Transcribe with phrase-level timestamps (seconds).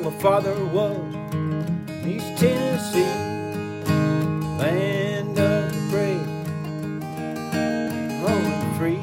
[0.00, 1.14] like my father was.
[2.06, 3.04] East Tennessee,
[4.58, 6.26] land of the brave,
[8.22, 9.00] home free.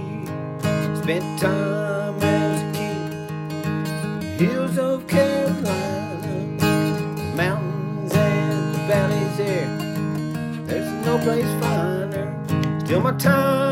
[1.02, 6.28] Spent time as a kid, hills of Carolina,
[7.36, 9.70] mountains and the valleys there.
[10.66, 12.28] There's no place finer.
[12.86, 13.67] Still my time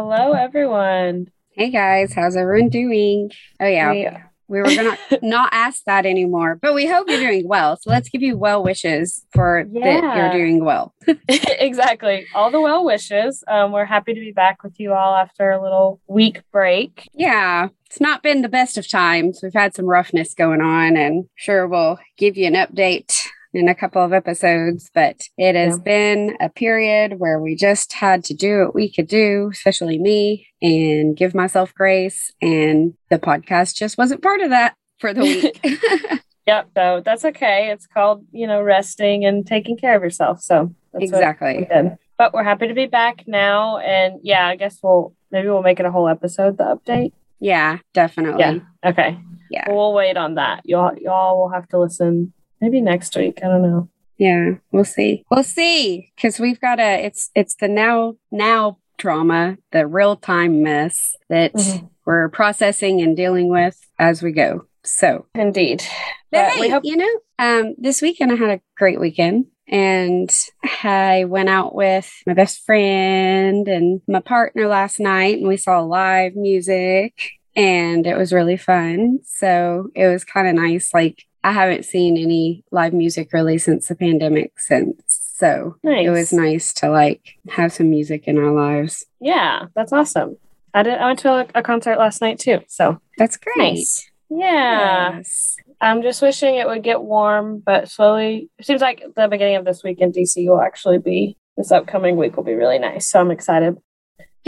[0.00, 1.26] Hello, everyone.
[1.50, 3.32] Hey guys, how's everyone doing?
[3.58, 4.08] Oh yeah, We-
[4.46, 7.76] we were gonna not ask that anymore, but we hope you're doing well.
[7.80, 10.94] So let's give you well wishes for that you're doing well.
[11.28, 12.26] exactly.
[12.32, 13.42] All the well wishes.
[13.48, 17.08] Um, we're happy to be back with you all after a little week break.
[17.12, 19.40] Yeah, it's not been the best of times.
[19.42, 23.20] We've had some roughness going on, and sure we'll give you an update
[23.58, 24.90] in a couple of episodes.
[24.94, 25.82] But it has Yeah.
[25.82, 30.46] been a period where we just had to do what we could do, especially me,
[30.62, 32.32] and give myself grace.
[32.40, 35.60] And the podcast just wasn't part of that for the week.
[36.48, 36.70] Yep.
[36.74, 37.70] So that's okay.
[37.72, 40.40] It's called, you know, resting and taking care of yourself.
[40.40, 41.68] So we exactly.
[42.16, 43.76] But we're happy to be back now.
[43.76, 47.12] And yeah, I guess we'll maybe we'll make it a whole episode, the update.
[47.38, 48.40] Yeah, definitely.
[48.40, 48.90] Yeah.
[48.90, 49.18] Okay.
[49.50, 49.64] Yeah.
[49.68, 50.62] Well, we'll wait on that.
[50.64, 53.38] Y'all y'all will have to listen maybe next week.
[53.42, 53.88] I don't know.
[54.18, 55.24] Yeah, we'll see.
[55.30, 57.04] We'll see because we've got a.
[57.04, 61.88] It's it's the now now trauma, the real time mess that Mhm.
[62.04, 64.64] we're processing and dealing with as we go.
[64.82, 65.84] So, Indeed.
[66.32, 69.46] but But we hope you know, um, this weekend I had a great weekend.
[69.70, 70.34] And
[70.82, 75.80] I went out with my best friend and my partner last night, and we saw
[75.80, 77.12] live music,
[77.54, 79.18] and it was really fun.
[79.24, 80.94] So it was kind of nice.
[80.94, 85.00] Like, I haven't seen any live music really since the pandemic since.
[85.36, 86.06] So nice.
[86.06, 89.06] it was nice to like have some music in our lives.
[89.20, 90.36] Yeah, that's awesome.
[90.74, 90.98] I did.
[90.98, 92.60] I went to a, a concert last night too.
[92.66, 93.56] So That's great.
[93.56, 94.10] nice.
[94.30, 95.16] Yeah.
[95.16, 95.56] Yes.
[95.80, 98.50] I'm just wishing it would get warm, but slowly.
[98.58, 102.16] It seems like the beginning of this week in DC will actually be this upcoming
[102.16, 103.06] week will be really nice.
[103.06, 103.76] So I'm excited.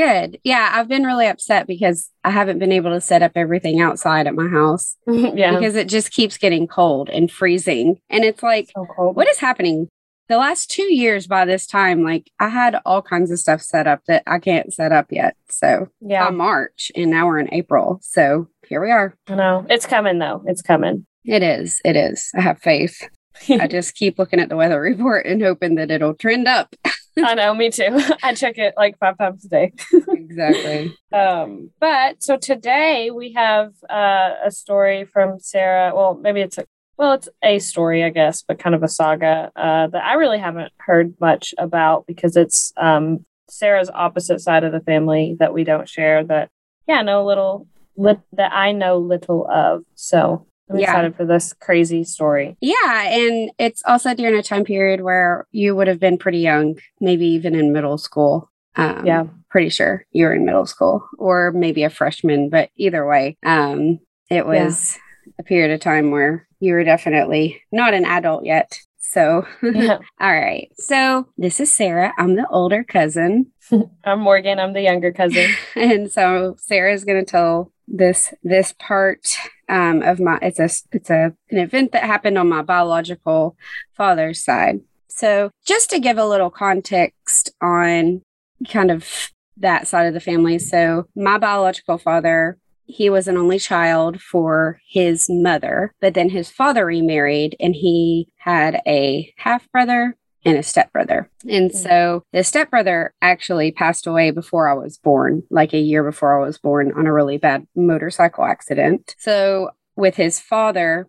[0.01, 0.39] Good.
[0.45, 4.27] Yeah, I've been really upset because I haven't been able to set up everything outside
[4.27, 5.55] at my house yeah.
[5.55, 8.01] because it just keeps getting cold and freezing.
[8.09, 9.89] And it's like, so what is happening?
[10.29, 13.87] The last two years by this time, like I had all kinds of stuff set
[13.87, 15.37] up that I can't set up yet.
[15.51, 16.27] So Yeah.
[16.27, 17.99] by March, and now we're in April.
[18.01, 19.15] So here we are.
[19.29, 19.67] I know.
[19.69, 20.43] It's coming though.
[20.47, 21.05] It's coming.
[21.27, 21.83] It is.
[21.85, 22.31] It is.
[22.35, 23.07] I have faith.
[23.51, 26.75] I just keep looking at the weather report and hoping that it'll trend up.
[27.25, 28.01] I know, me too.
[28.23, 29.73] I check it like five times a day.
[30.09, 30.97] exactly.
[31.13, 35.93] Um, but so today we have uh, a story from Sarah.
[35.95, 36.65] Well, maybe it's a
[36.97, 40.39] well, it's a story, I guess, but kind of a saga uh, that I really
[40.39, 45.65] haven't heard much about because it's um, Sarah's opposite side of the family that we
[45.65, 46.23] don't share.
[46.23, 46.51] That
[46.87, 47.67] yeah, know little
[47.97, 49.85] lit, that I know little of.
[49.95, 50.85] So I'm Yeah.
[50.91, 52.57] excited for this crazy story.
[52.61, 53.03] Yeah.
[53.09, 57.27] And it's also during a time period where you would have been pretty young, maybe
[57.27, 58.51] even in middle school.
[58.77, 59.25] Um, Yeah.
[59.51, 63.99] Pretty sure you were in middle school or maybe a freshman, but either way, um,
[64.31, 64.97] it was
[65.41, 68.79] a period of time where you were definitely not an adult yet.
[68.99, 69.99] So, Yeah.
[70.21, 70.69] all right.
[70.77, 72.13] So, this is Sarah.
[72.17, 73.47] I'm the older cousin.
[74.05, 74.61] I'm Morgan.
[74.61, 75.51] I'm the younger cousin.
[75.75, 79.37] and so Sarah's going to tell this this part
[79.69, 83.57] um, of my it's a it's a an event that happened on my biological
[83.95, 84.81] father's side.
[85.09, 88.23] So just to give a little context on
[88.69, 90.59] kind of that side of the family.
[90.59, 92.57] So my biological father
[92.87, 98.29] he was an only child for his mother, but then his father remarried and he
[98.37, 101.31] had a half brother and a stepbrother.
[101.49, 106.41] And so the stepbrother actually passed away before I was born, like a year before
[106.41, 109.15] I was born, on a really bad motorcycle accident.
[109.19, 111.09] So with his father,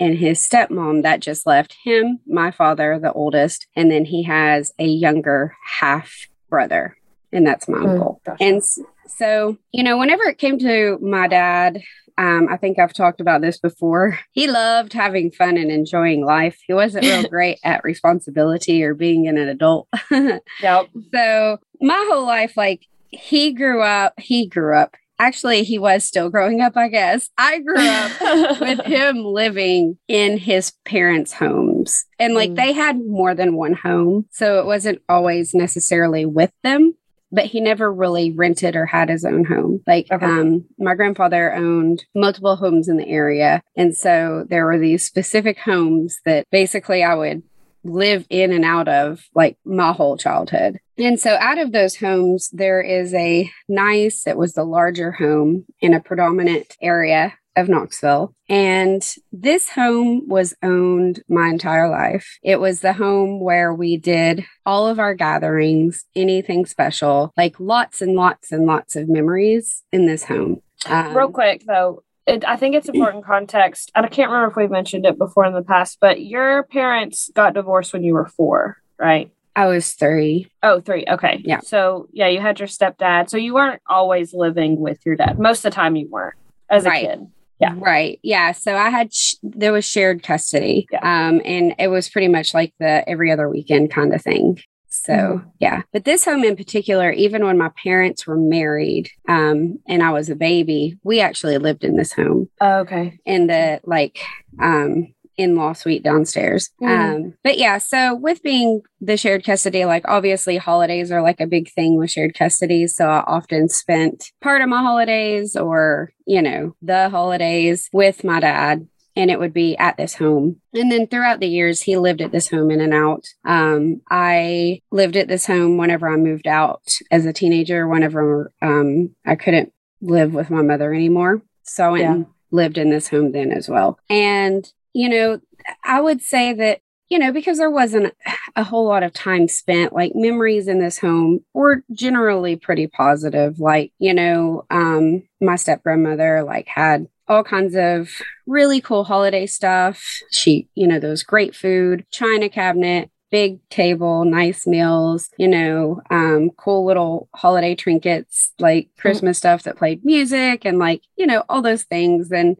[0.00, 4.72] and his stepmom that just left him, my father, the oldest, and then he has
[4.78, 6.96] a younger half brother,
[7.32, 8.20] and that's my Mm, uncle.
[8.40, 8.62] And
[9.06, 11.82] so, you know, whenever it came to my dad,
[12.18, 14.18] um, I think I've talked about this before.
[14.32, 16.58] He loved having fun and enjoying life.
[16.66, 19.88] He wasn't real great at responsibility or being an adult.
[20.10, 20.88] Yep.
[21.14, 24.96] so, my whole life, like, he grew up, he grew up.
[25.18, 27.30] Actually, he was still growing up, I guess.
[27.38, 32.06] I grew up with him living in his parents' homes.
[32.18, 32.56] And like Mm.
[32.56, 34.26] they had more than one home.
[34.32, 36.94] So it wasn't always necessarily with them,
[37.32, 39.80] but he never really rented or had his own home.
[39.86, 40.24] Like Okay.
[40.24, 43.62] um my grandfather owned multiple homes in the area.
[43.76, 47.42] And so there were these specific homes that basically I would
[47.84, 50.78] live in and out of like my whole childhood.
[50.98, 55.64] And so out of those homes, there is a nice, it was the larger home
[55.80, 58.34] in a predominant area of Knoxville.
[58.48, 59.02] And
[59.32, 62.38] this home was owned my entire life.
[62.42, 68.00] It was the home where we did all of our gatherings, anything special, like lots
[68.00, 70.62] and lots and lots of memories in this home.
[70.86, 73.90] Um, Real quick though, it, I think it's important context.
[73.94, 77.30] And I can't remember if we've mentioned it before in the past, but your parents
[77.34, 79.30] got divorced when you were four, right?
[79.54, 80.50] I was three.
[80.62, 81.04] Oh, three.
[81.06, 81.42] Okay.
[81.44, 81.60] Yeah.
[81.60, 83.28] So yeah, you had your stepdad.
[83.28, 85.38] So you weren't always living with your dad.
[85.38, 86.36] Most of the time you weren't
[86.70, 87.06] as a Right.
[87.06, 87.26] kid.
[87.62, 87.74] Yeah.
[87.76, 88.18] Right.
[88.22, 88.52] Yeah.
[88.52, 90.86] So I had, sh- there was shared custody.
[90.90, 90.98] Yeah.
[91.28, 94.60] Um, and it was pretty much like the every other weekend kind of thing.
[94.88, 95.44] So Mhm.
[95.60, 95.82] yeah.
[95.92, 100.28] But this home in particular, even when my parents were married, um, and I was
[100.28, 103.18] a baby, we actually lived in this home Oh, okay.
[103.24, 104.18] in the like,
[104.60, 106.70] um, in-law suite downstairs.
[106.80, 107.14] Mhm.
[107.14, 111.46] Um, but yeah, so with being the shared custody, like obviously holidays are like a
[111.46, 112.86] big thing with shared custody.
[112.86, 118.40] So I often spent part of my holidays or, you know, the holidays with my
[118.40, 118.86] dad.
[119.14, 120.56] And it would be at this home.
[120.72, 123.26] And then throughout the years, he lived at this home in and out.
[123.44, 129.10] Um, I lived at this home whenever I moved out as a teenager, whenever um,
[129.26, 129.70] I couldn't
[130.00, 131.42] live with my mother anymore.
[131.62, 132.12] So I went Yeah.
[132.12, 133.98] and lived in this home then as well.
[134.08, 135.40] And, you know,
[135.84, 138.14] I would say that, you know, because there wasn't
[138.56, 143.60] a whole lot of time spent, like memories in this home were generally pretty positive.
[143.60, 148.10] Like, you know, um, my step grandmother like had all kinds of
[148.46, 150.02] really cool holiday stuff.
[150.30, 156.50] She, you know, those great food, china cabinet, big table, nice meals, you know, um,
[156.58, 161.62] cool little holiday trinkets, like Christmas stuff that played music and like, you know, all
[161.62, 162.30] those things.
[162.30, 162.58] And,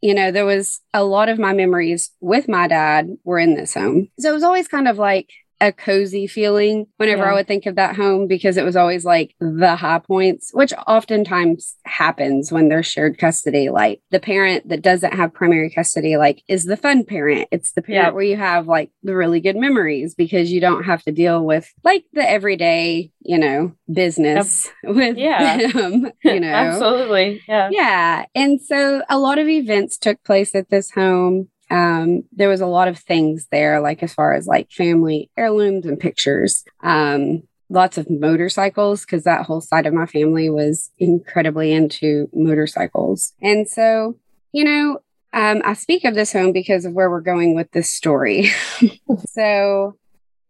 [0.00, 3.74] you know, there was a lot of my memories with my dad were in this
[3.74, 4.08] home.
[4.18, 5.30] So it was always kind of like,
[5.62, 7.30] a cozy feeling whenever Yeah.
[7.30, 10.72] I would think of that home because it was always like the high points, which
[10.88, 13.70] oftentimes happens when there's shared custody.
[13.70, 17.48] Like the parent that doesn't have primary custody, like is the fun parent.
[17.52, 18.10] It's the parent Yeah.
[18.10, 21.72] where you have like the really good memories because you don't have to deal with
[21.84, 25.68] like the everyday, you know, business with Yeah.
[25.72, 26.48] them, you know.
[26.52, 27.40] Absolutely.
[27.46, 27.68] Yeah.
[27.70, 28.24] Yeah.
[28.34, 31.48] And so a lot of events took place at this home.
[31.72, 35.86] Um, there was a lot of things there, like as far as like family heirlooms
[35.86, 36.64] and pictures.
[36.82, 43.32] Um, lots of motorcycles, because that whole side of my family was incredibly into motorcycles.
[43.40, 44.18] And so,
[44.52, 44.98] you know,
[45.32, 48.50] um, I speak of this home because of where we're going with this story.
[49.28, 49.96] so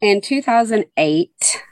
[0.00, 1.62] in 2008,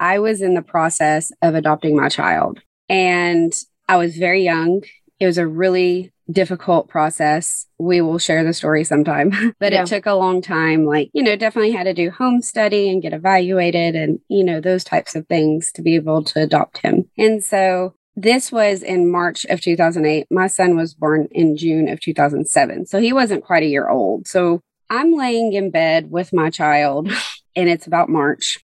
[0.00, 2.60] I was in the process of adopting my child.
[2.88, 3.54] And
[3.88, 4.82] I was very young.
[5.20, 7.66] It was a really difficult process.
[7.78, 9.82] We will share the story sometime, but Yeah.
[9.82, 10.84] it took a long time.
[10.84, 14.60] Like, you know, definitely had to do home study and get evaluated and, you know,
[14.60, 17.08] those types of things to be able to adopt him.
[17.16, 20.26] And so this was in March of 2008.
[20.30, 22.86] My son was born in June of 2007.
[22.86, 24.26] So he wasn't quite a year old.
[24.26, 27.08] So I'm laying in bed with my child
[27.56, 28.58] and it's about March.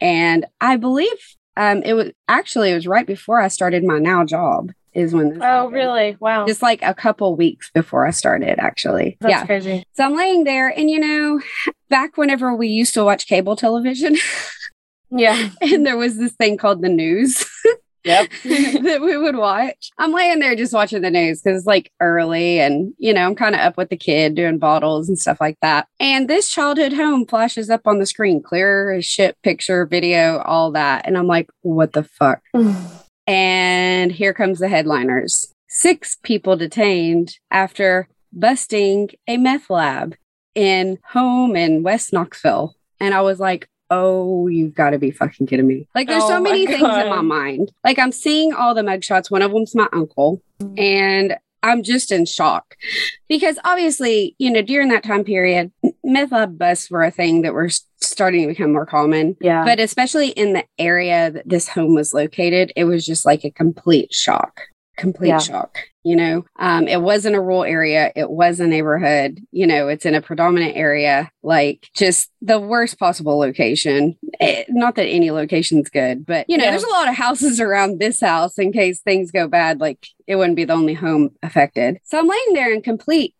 [0.00, 1.16] And I believe
[1.56, 5.28] um, it was actually, it was right before I started my now job is when
[5.30, 5.74] this Oh, happened.
[5.74, 6.16] really?
[6.20, 6.46] Wow.
[6.46, 9.16] Just like a couple weeks before I started, actually.
[9.20, 9.46] That's yeah.
[9.46, 9.84] crazy.
[9.94, 11.40] So I'm laying there, and you know,
[11.90, 14.16] back whenever we used to watch cable television,
[15.10, 15.50] Yeah.
[15.60, 17.44] and there was this thing called the news
[18.04, 18.30] Yep.
[18.44, 19.90] that we would watch.
[19.98, 23.34] I'm laying there just watching the news because it's like early, and you know, I'm
[23.34, 25.88] kind of up with the kid doing bottles and stuff like that.
[26.00, 30.70] And this childhood home flashes up on the screen, clear as shit, picture, video, all
[30.72, 31.02] that.
[31.06, 32.40] And I'm like, what the fuck?
[33.28, 33.75] And
[34.12, 35.52] here comes the headliners.
[35.68, 40.16] Six people detained after busting a meth lab
[40.54, 42.74] in home in West Knoxville.
[43.00, 45.86] And I was like, oh, you've got to be fucking kidding me.
[45.94, 47.72] Like, there's Oh so many things in my mind.
[47.84, 49.30] Like, I'm seeing all the mugshots.
[49.30, 50.40] One of them's my uncle.
[50.60, 50.78] Mm-hmm.
[50.78, 52.76] And I'm just in shock
[53.28, 55.72] because obviously, you know, during that time period,
[56.04, 57.70] meth lab busts were a thing that were
[58.16, 59.36] starting to become more common.
[59.42, 59.62] Yeah.
[59.62, 63.50] But especially in the area that this home was located, it was just like a
[63.50, 64.62] complete shock.
[64.96, 65.38] Complete Yeah.
[65.38, 65.76] shock.
[66.02, 68.12] You know, um, it wasn't a rural area.
[68.16, 69.40] It was a neighborhood.
[69.52, 74.16] You know, it's in a predominant area, like just the worst possible location.
[74.40, 76.70] Eh, not that any location's good, but you know, Yeah.
[76.70, 79.78] there's a lot of houses around this house in case things go bad.
[79.80, 81.98] Like it wouldn't be the only home affected.
[82.04, 83.34] So I'm laying there in complete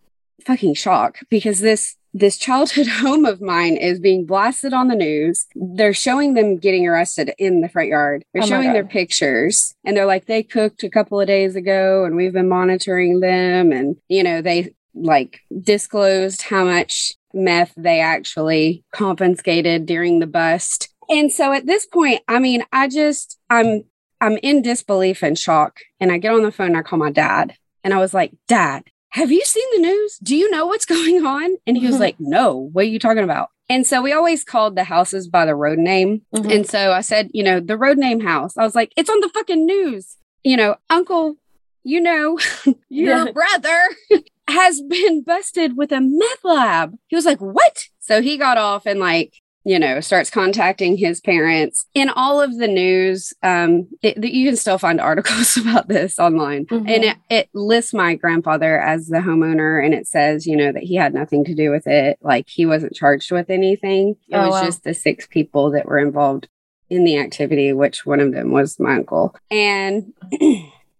[0.44, 5.46] fucking shock because this this childhood home of mine is being blasted on the news.
[5.54, 8.24] They're showing them getting arrested in the front yard.
[8.32, 12.04] They're Oh showing their pictures and they're like they cooked a couple of days ago
[12.04, 18.00] and we've been monitoring them and you know they like disclosed how much meth they
[18.00, 20.88] actually confiscated during the bust.
[21.08, 23.84] And so at this point, I mean, I just I'm
[24.20, 25.80] I'm in disbelief and shock.
[26.00, 27.54] And I get on the phone and I call my dad.
[27.84, 28.84] And I was like, Dad,
[29.16, 30.18] have you seen the news?
[30.22, 31.56] Do you know what's going on?
[31.66, 33.48] And he was like, No, what are you talking about?
[33.68, 36.22] And so we always called the houses by the road name.
[36.34, 36.54] Mhm.
[36.54, 38.56] And so I said, you know, the road name house.
[38.56, 40.16] I was like, it's on the fucking news.
[40.44, 41.36] You know, Uncle,
[41.82, 42.38] you know,
[42.88, 43.78] your brother
[44.48, 46.94] has been busted with a meth lab.
[47.08, 47.86] He was like, what?
[47.98, 49.34] So he got off and like,
[49.66, 51.86] you know, starts contacting his parents.
[51.92, 56.66] In all of the news, um, it, you can still find articles about this online,
[56.66, 56.88] Mhm.
[56.88, 60.84] and it, it lists my grandfather as the homeowner, and it says, you know, that
[60.84, 62.16] he had nothing to do with it.
[62.22, 64.14] Like he wasn't charged with anything.
[64.28, 64.64] It Oh, was wow.
[64.64, 66.48] just the six people that were involved
[66.88, 69.34] in the activity, which one of them was my uncle.
[69.50, 70.12] And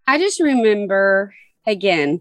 [0.09, 1.33] I just remember
[1.67, 2.21] again,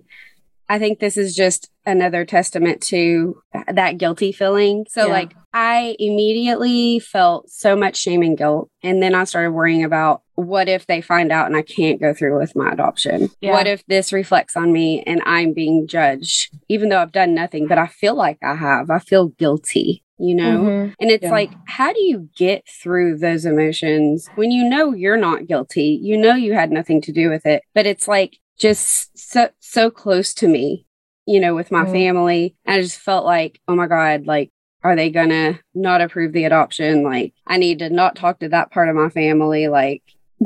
[0.67, 3.39] I think this is just another testament to
[3.71, 4.85] that guilty feeling.
[4.89, 5.11] So, Yeah.
[5.13, 8.69] like, I immediately felt so much shame and guilt.
[8.83, 12.13] And then I started worrying about what if they find out and I can't go
[12.13, 13.29] through with my adoption?
[13.39, 13.51] Yeah.
[13.53, 17.67] What if this reflects on me and I'm being judged, even though I've done nothing,
[17.67, 18.89] but I feel like I have?
[18.89, 20.59] I feel guilty, you know?
[20.63, 20.93] Mhm.
[20.99, 21.31] And it's Yeah.
[21.31, 25.97] like, how do you get through those emotions when you know you're not guilty?
[26.01, 29.89] You know you had nothing to do with it, but it's like just so so
[29.91, 30.85] close to me,
[31.25, 31.91] you know, with my Mhm.
[31.91, 32.55] family.
[32.65, 34.51] I just felt like, oh my God, like,
[34.83, 37.03] are they gonna not approve the adoption?
[37.03, 39.67] Like, I need to not talk to that part of my family.
[39.67, 40.03] Like,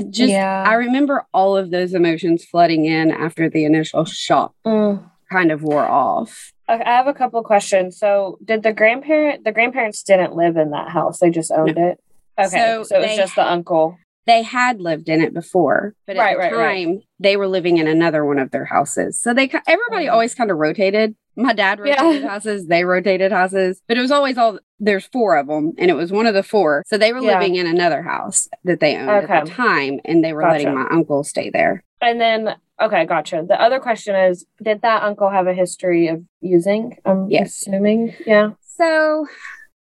[0.10, 0.64] just Yeah.
[0.66, 5.04] I remember all of those emotions flooding in after the initial shock Mm.
[5.32, 6.52] kind of wore off.
[6.68, 7.98] I have a couple questions.
[7.98, 12.00] So, did the grandparent the grandparents didn't live in that house; they just owned it?
[12.40, 13.98] Okay, So so, it was just the uncle.
[14.30, 16.86] They had lived in it before, but at Right, the right, right.
[16.86, 19.20] time they were living in another one of their houses.
[19.20, 21.16] So they everybody always kind of rotated.
[21.36, 22.02] My dad Yeah.
[22.04, 25.90] rotated houses, they rotated houses, but it was always all there's four of them, and
[25.90, 26.84] it was one of the four.
[26.88, 27.40] So they were Yeah.
[27.40, 29.40] living in another house that they owned at Okay.
[29.44, 31.84] the time, and they were letting my uncle stay there.
[32.02, 33.44] And then, okay, gotcha.
[33.48, 36.98] The other question is, did that uncle have a history of using?
[37.06, 37.62] I'm Yes.
[37.62, 38.52] assuming, yeah.
[38.62, 39.26] So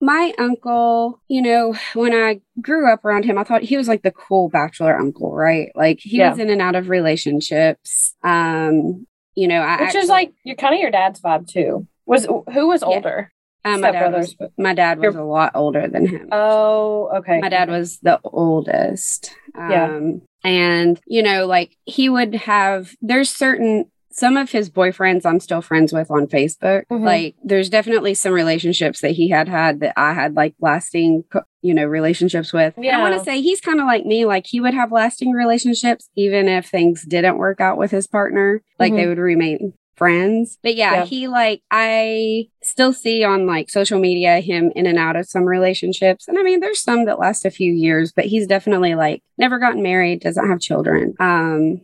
[0.04, 4.04] my uncle, you know, when I grew up around him, I thought he was like
[4.04, 5.72] the cool bachelor uncle, right?
[5.76, 6.32] Like he Yeah.
[6.32, 8.14] was in and out of relationships.
[8.22, 11.88] Um, you know, I Which is like you're kind of your dad's vibe too.
[12.06, 12.88] Was who was Yeah.
[12.88, 13.32] older?
[13.66, 16.28] Uh, my, dad was, my dad was a lot older than him.
[16.34, 17.40] Oh, okay.
[17.40, 19.34] my dad was the oldest.
[19.56, 19.86] Yeah.
[19.86, 25.40] Um, and, you know, like he would have, there's certain, some of his boyfriends I'm
[25.40, 26.84] still friends with on Facebook.
[26.92, 27.04] Mhm.
[27.04, 31.24] Like there's definitely some relationships that he had had that I had like lasting,
[31.62, 32.76] you know, relationships with.
[32.78, 34.26] And I want to say he's kind of like me.
[34.26, 38.62] Like he would have lasting relationships even if things didn't work out with his partner.
[38.80, 40.58] Like they would remain friends.
[40.64, 41.06] But yeah, Yeah.
[41.06, 45.44] he like I still see on like social media him in and out of some
[45.44, 46.28] relationships.
[46.28, 49.60] And I mean there's some that last a few years, but he's definitely like never
[49.60, 51.14] gotten married, doesn't have children.
[51.20, 51.82] Um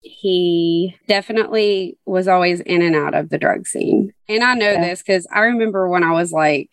[0.00, 4.12] he definitely was always in and out of the drug scene.
[4.28, 4.84] And I know Yeah.
[4.88, 6.70] this cuz I remember when I was like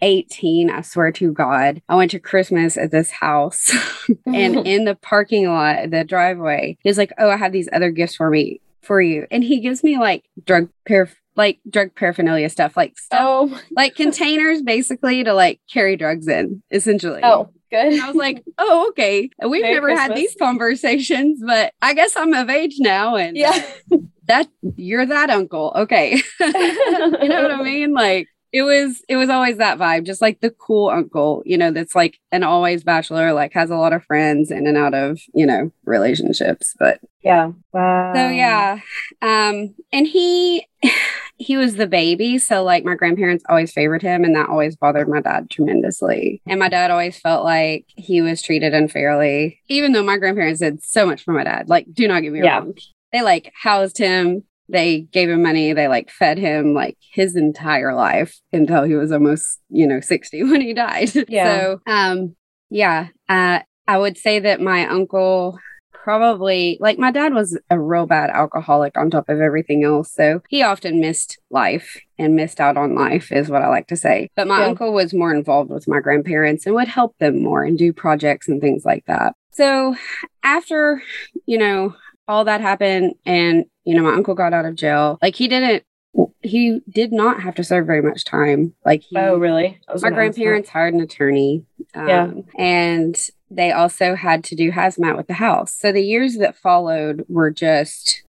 [0.00, 3.72] 18, I swear to God, I went to Christmas at this house
[4.26, 8.14] and in the parking lot, the driveway, he's like, Oh, I have these other gifts
[8.14, 9.26] for me for you.
[9.30, 13.94] And he gives me like drug paraph like drug paraphernalia stuff, like stuff oh, like
[13.96, 17.20] containers basically to like carry drugs in, essentially.
[17.22, 17.92] oh, good.
[17.92, 19.30] And I was like, oh, okay.
[19.42, 23.66] We've Merry never had these conversations, but I guess I'm of age now and yeah.
[24.26, 25.72] that you're that uncle.
[25.74, 26.22] Okay.
[26.40, 27.92] you know what I mean?
[27.92, 31.70] Like it was it was always that vibe, just like the cool uncle, you know,
[31.70, 35.20] that's like an always bachelor, like has a lot of friends in and out of,
[35.34, 36.74] you know, relationships.
[36.78, 37.50] But Yeah.
[37.72, 38.12] Wow.
[38.14, 38.80] so yeah.
[39.22, 40.66] Um and he
[41.36, 45.08] he was the baby, so like my grandparents always favored him and that always bothered
[45.08, 46.40] my dad tremendously.
[46.46, 50.82] And my dad always felt like he was treated unfairly, even though my grandparents did
[50.82, 51.68] so much for my dad.
[51.68, 52.58] Like do not get me Yeah.
[52.58, 52.74] wrong.
[53.12, 57.94] They like housed him, they gave him money, they like fed him like his entire
[57.94, 61.10] life until he was almost, you know, 60 when he died.
[61.28, 61.44] Yeah.
[61.60, 62.36] So um
[62.70, 65.58] yeah, uh I would say that my uncle
[66.08, 70.10] probably like my dad was a real bad alcoholic on top of everything else.
[70.10, 73.96] So he often missed life and missed out on life, is what I like to
[73.96, 74.30] say.
[74.34, 74.68] But my Yeah.
[74.68, 78.48] uncle was more involved with my grandparents and would help them more and do projects
[78.48, 79.34] and things like that.
[79.50, 79.96] So
[80.42, 81.02] after,
[81.44, 81.94] you know,
[82.26, 85.82] all that happened and, you know, my uncle got out of jail, like he didn't,
[86.42, 88.74] he did not have to serve very much time.
[88.84, 89.78] Like he, Oh, really?
[89.88, 90.40] I was my gonna ask that.
[90.40, 91.64] grandparents hired an attorney.
[91.94, 92.30] Um, Yeah.
[92.58, 95.72] And they also had to do hazmat with the house.
[95.72, 98.22] So the years that followed were just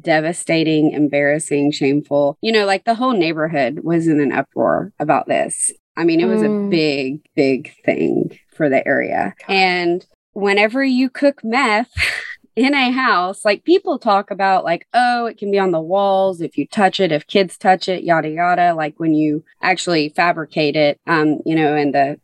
[0.00, 2.38] devastating, embarrassing, shameful.
[2.40, 5.72] You know, like the whole neighborhood was in an uproar about this.
[5.96, 6.66] I mean, it was Mm.
[6.66, 9.34] a big, big thing for the area.
[9.48, 11.90] And whenever you cook meth
[12.56, 16.40] in a house, like people talk about, like, oh, it can be on the walls
[16.40, 18.74] if you touch it, if kids touch it, yada, yada.
[18.74, 22.20] Like when you actually fabricate it, um, you know, and the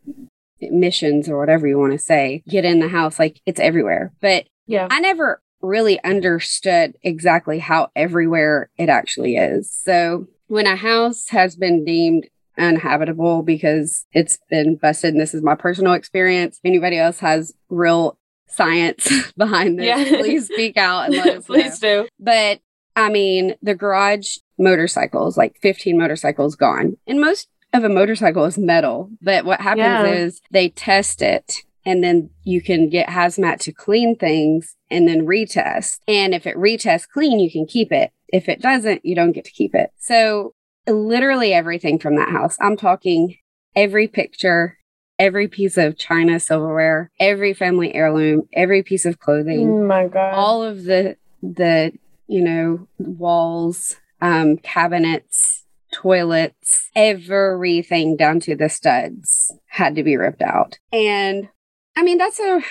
[0.59, 4.11] missions or whatever you want to say get in the house, like it's everywhere.
[4.21, 4.87] But Yeah.
[4.89, 9.71] I never really understood exactly how everywhere it actually is.
[9.71, 15.43] So when a house has been deemed uninhabitable because it's been busted, and this is
[15.43, 18.17] my personal experience, anybody else has real
[18.47, 20.17] science behind this, Yeah.
[20.19, 21.55] please speak out and let us know.
[21.55, 22.07] Please do.
[22.19, 22.59] But
[22.95, 26.97] I mean, the garage motorcycles, like 15 motorcycles gone.
[27.05, 29.09] And most of a motorcycle is metal.
[29.21, 30.13] But what happens Yeah.
[30.13, 35.25] is they test it and then you can get hazmat to clean things and then
[35.25, 35.99] retest.
[36.07, 38.11] And if it retests clean, you can keep it.
[38.29, 39.91] If it doesn't, you don't get to keep it.
[39.97, 40.53] So
[40.87, 42.57] literally everything from that house.
[42.59, 43.35] I'm talking
[43.75, 44.77] every picture,
[45.19, 50.33] every piece of china silverware, every family heirloom, every piece of clothing Oh my God.
[50.33, 51.91] all of the the
[52.27, 60.41] you know walls um cabinets toilets everything down to the studs had to be ripped
[60.41, 61.47] out and
[61.95, 62.61] i mean that's a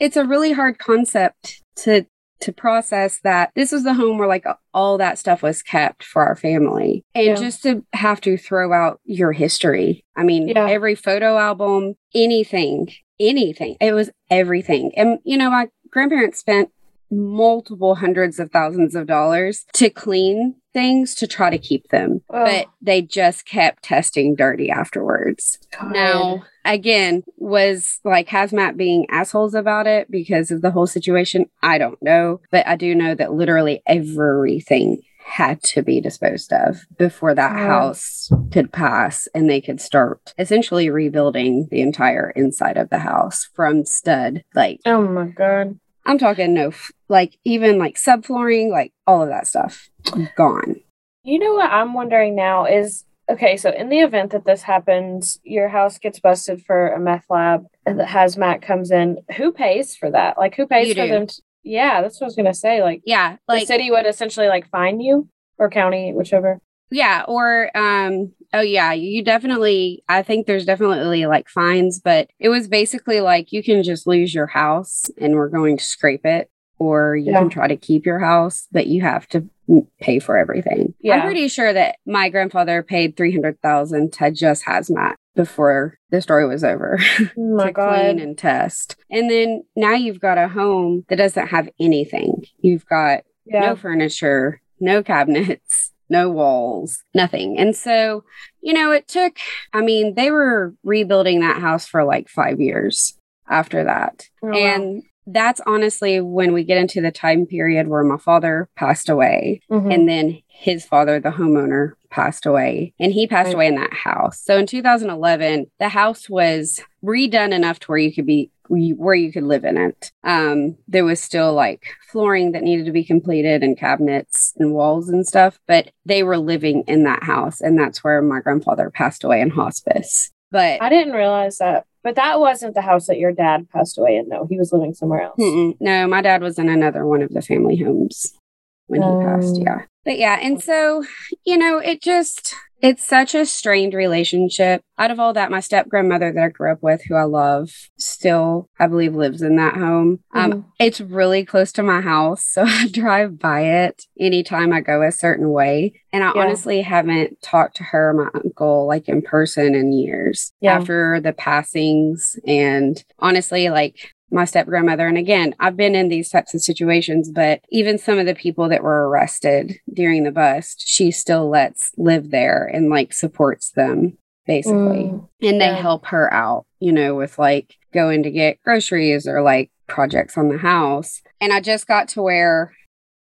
[0.00, 2.06] it's a really hard concept to
[2.44, 6.24] to process that this was the home where like all that stuff was kept for
[6.24, 7.34] our family and Yeah.
[7.36, 10.68] just to have to throw out your history i mean Yeah.
[10.68, 16.68] every photo album anything anything it was everything and you know my grandparents spent
[17.10, 22.44] multiple hundreds of thousands of dollars to clean things to try to keep them Oh.
[22.44, 25.92] but they just kept testing dirty afterwards God.
[25.92, 31.46] now, again, was like hazmat being assholes about it because of the whole situation?
[31.62, 32.40] I don't know.
[32.50, 37.66] But I do know that literally everything had to be disposed of before that God.
[37.66, 43.48] house could pass and they could start essentially rebuilding the entire inside of the house
[43.54, 44.44] from stud.
[44.54, 45.78] Like, Oh my God.
[46.06, 49.88] I'm talking no, f- like even like subflooring, like all of that stuff
[50.36, 50.76] gone.
[51.22, 55.40] You know what I'm wondering now is okay, so in the event that this happens,
[55.44, 59.96] your house gets busted for a meth lab and the hazmat comes in, who pays
[59.96, 60.36] for that?
[60.36, 61.12] Like who pays You for do.
[61.12, 61.26] them?
[61.28, 62.82] To, yeah, that's what I was gonna say.
[62.82, 63.36] Like, Yeah.
[63.48, 66.58] the Like, city would essentially like fine you or county, whichever.
[66.90, 72.48] Yeah, or um oh yeah, you definitely I think there's definitely like fines, but it
[72.48, 76.50] was basically like you can just lose your house and we're going to scrape it
[76.78, 77.40] or you Yeah.
[77.40, 80.94] can try to keep your house, but you have to mm, pay for everything.
[81.00, 81.14] Yeah.
[81.16, 86.64] I'm pretty sure that my grandfather paid 300,000 to just hazmat before the story was
[86.64, 86.98] over
[87.36, 87.94] Oh my to God.
[87.94, 88.96] clean and test.
[89.10, 92.44] And then now you've got a home that doesn't have anything.
[92.58, 93.60] You've got yeah.
[93.60, 97.58] no furniture, no cabinets, no walls, nothing.
[97.58, 98.24] And so,
[98.62, 99.36] you know, it took,
[99.72, 104.28] I mean, they were rebuilding that house for like five years after that.
[104.42, 104.54] Oh, wow.
[104.56, 109.60] And that's honestly when we get into the time period where my father passed away
[109.70, 109.92] Mhm.
[109.94, 114.40] and then his father, the homeowner, passed away and he passed away in that house.
[114.40, 119.30] So in 2011, the house was redone enough to where you could be where you
[119.30, 120.10] could live in it.
[120.22, 125.10] Um, there was still like flooring that needed to be completed and cabinets and walls
[125.10, 129.24] and stuff, but they were living in that house and that's where my grandfather passed
[129.24, 130.30] away in hospice.
[130.50, 131.84] But I didn't realize that.
[132.04, 134.46] But that wasn't the house that your dad passed away in, though.
[134.48, 135.36] He was living somewhere else.
[135.38, 135.74] Mm-mm.
[135.80, 138.38] No, my dad was in another one of the family homes
[138.86, 139.56] when he passed.
[139.58, 139.62] Oh.
[139.62, 139.82] Yeah.
[140.04, 140.38] But yeah.
[140.40, 141.04] And so,
[141.44, 144.82] you know, it just, it's such a strained relationship.
[144.98, 147.70] Out of all that, my step grandmother that I grew up with, who I love,
[147.98, 150.20] still, I believe, lives in that home.
[150.34, 150.64] Um, Mhm.
[150.78, 152.42] It's really close to my house.
[152.54, 155.94] So I drive by it anytime I go a certain way.
[156.12, 156.42] And I Yeah.
[156.42, 160.74] honestly haven't talked to her, my uncle, like in person in years Yeah.
[160.76, 162.38] after the passings.
[162.46, 163.96] And honestly, like
[164.30, 168.18] my step grandmother, and again, I've been in these types of situations, but even some
[168.18, 172.88] of the people that were arrested during the bust, she still lets live there and
[172.90, 175.04] like supports them basically.
[175.04, 175.80] Mm, And they yeah.
[175.80, 180.48] help her out, you know, with like going to get groceries or like projects on
[180.48, 181.22] the house.
[181.40, 182.74] And I just got to where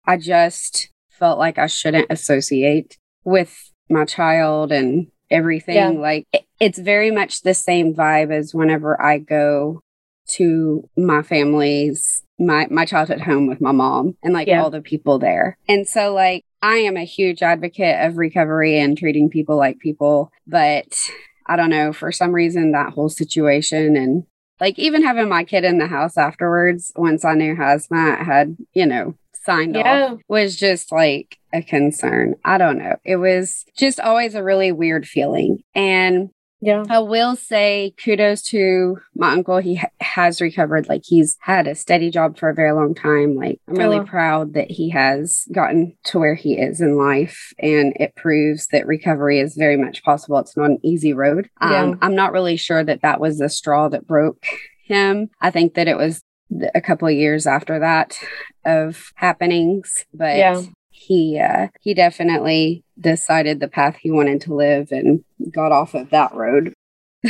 [0.07, 3.55] I just felt like I shouldn't associate with
[3.87, 5.75] my child and everything.
[5.75, 5.89] Yeah.
[5.89, 9.81] Like it- it's very much the same vibe as whenever I go
[10.37, 14.63] to my family's my my childhood home with my mom and like Yeah.
[14.63, 15.57] all the people there.
[15.69, 20.31] And so like I am a huge advocate of recovery and treating people like people,
[20.47, 20.85] but
[21.47, 24.23] I don't know, for some reason that whole situation and
[24.59, 28.85] like even having my kid in the house afterwards once I knew hazmat had, you
[28.85, 30.15] know, signed off Yeah.
[30.27, 32.35] was just like a concern.
[32.45, 32.95] I don't know.
[33.03, 35.63] It was just always a really weird feeling.
[35.73, 36.29] And
[36.61, 36.83] Yeah.
[36.89, 39.57] I will say kudos to my uncle.
[39.57, 40.87] He ha- has recovered.
[40.87, 43.35] Like he's had a steady job for a very long time.
[43.35, 44.03] Like I'm really Oh.
[44.03, 47.51] proud that he has gotten to where he is in life.
[47.59, 50.37] And it proves that recovery is very much possible.
[50.37, 51.49] It's not an easy road.
[51.59, 51.93] Um, Yeah.
[52.01, 54.45] I'm not really sure that that was the straw that broke
[54.85, 55.29] him.
[55.41, 56.21] I think that it was
[56.75, 58.17] a couple of years after that
[58.65, 60.05] of happenings.
[60.13, 60.61] But Yeah.
[60.91, 66.09] he uh, he definitely decided the path he wanted to live and got off of
[66.11, 66.73] that road.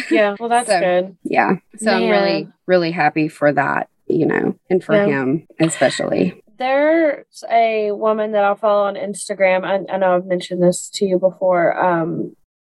[0.10, 0.36] Yeah.
[0.40, 1.18] Well, that's So- good.
[1.24, 1.56] Yeah.
[1.78, 5.06] So I'm really, really happy for that, you know, and for Yeah.
[5.08, 6.42] him especially.
[6.58, 9.64] There's a woman that I'll follow on Instagram.
[9.66, 11.76] I, I know I've mentioned this to you before.
[11.78, 12.36] Um,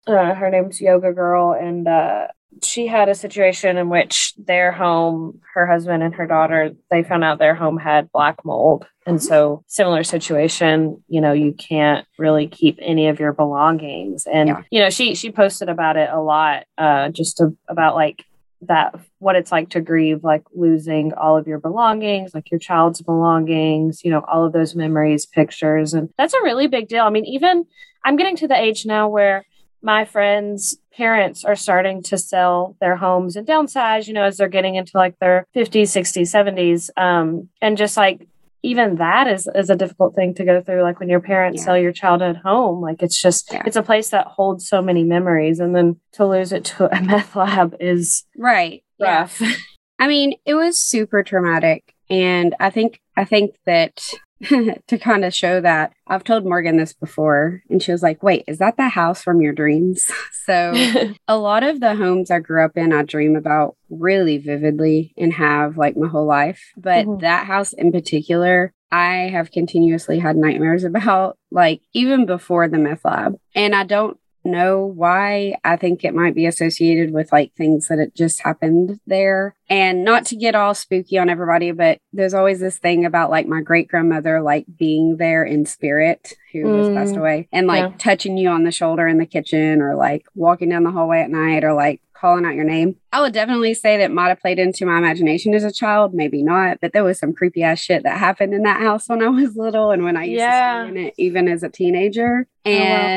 [0.07, 2.27] uh, her name's Yoga Girl, and uh,
[2.61, 7.23] she had a situation in which their home, her husband and her daughter, they found
[7.23, 8.85] out their home had black mold.
[9.05, 14.25] And so, similar situation, you know, you can't really keep any of your belongings.
[14.25, 14.61] And, Yeah.
[14.71, 18.23] you know, she, she posted about it a lot, uh, just to, about like
[18.61, 23.01] that, what it's like to grieve, like losing all of your belongings, like your child's
[23.01, 25.93] belongings, you know, all of those memories, pictures.
[25.93, 27.03] And that's a really big deal.
[27.03, 27.65] I mean, even
[28.05, 29.45] I'm getting to the age now where
[29.83, 34.47] my friends' parents are starting to sell their homes and downsize, you know, as they're
[34.47, 36.89] getting into like their 50s, 60s, 70s.
[36.97, 38.27] Um, and just like
[38.65, 40.83] even that is is a difficult thing to go through.
[40.83, 41.65] Like when your parents Yeah.
[41.65, 43.63] sell your childhood home, like it's just Yeah.
[43.65, 45.59] it's a place that holds so many memories.
[45.59, 48.83] And then to lose it to a meth lab is Right.
[48.99, 49.19] Yeah.
[49.21, 49.41] rough.
[49.99, 51.93] I mean, it was super traumatic.
[52.09, 54.01] And I think I think that
[54.87, 58.43] to kind of show that I've told Morgan this before and she was like, "Wait,
[58.47, 60.11] is that the house from your dreams?"
[60.45, 60.73] So
[61.29, 65.31] a lot of the homes I grew up in, I dream about really vividly and
[65.31, 66.59] have like my whole life.
[66.75, 67.21] But Mhm.
[67.21, 73.05] that house in particular, I have continuously had nightmares about, like even before the meth
[73.05, 73.35] lab.
[73.55, 75.55] And I don't know why.
[75.63, 79.55] I think it might be associated with like things that it just happened there.
[79.69, 83.47] And not to get all spooky on everybody, but there's always this thing about like
[83.47, 87.89] my great grandmother like being there in spirit who has Mm, passed away and like
[87.91, 87.97] yeah.
[87.97, 91.31] touching you on the shoulder in the kitchen or like walking down the hallway at
[91.31, 92.95] night or like calling out your name.
[93.11, 96.41] I would definitely say that might have played into my imagination as a child, maybe
[96.43, 99.27] not, but there was some creepy ass shit that happened in that house when I
[99.27, 100.83] was little and when I used Yeah.
[100.83, 102.47] to stay in it even as a teenager.
[102.65, 103.07] Oh, wow.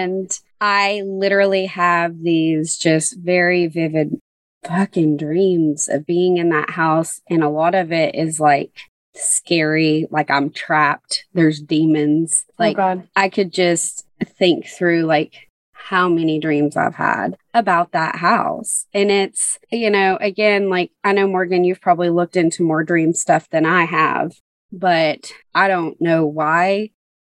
[0.61, 4.21] I literally have these just very vivid
[4.65, 7.21] fucking dreams of being in that house.
[7.29, 8.73] And a lot of it is like
[9.15, 11.25] scary, like I'm trapped.
[11.35, 12.45] There's demons.
[12.49, 13.09] oh Like God.
[13.15, 18.87] I could just think through like how many dreams I've had about that house.
[18.93, 23.13] And it's, you know, again, like I know Morgan, you've probably looked into more dream
[23.13, 24.33] stuff than I have,
[24.73, 26.91] but I don't know why